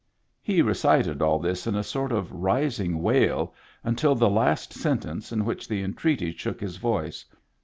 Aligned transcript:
He 0.41 0.63
recited 0.63 1.21
all 1.21 1.37
this 1.37 1.67
in 1.67 1.75
a 1.75 1.83
sort 1.83 2.11
of 2.11 2.31
rising 2.31 3.03
wail 3.03 3.53
until 3.83 4.15
the 4.15 4.31
last 4.31 4.73
sentence, 4.73 5.31
in 5.31 5.45
which 5.45 5.67
the 5.67 5.83
entreaty 5.83 6.31
shook 6.31 6.59
his 6.59 6.77
voice. 6.77 7.23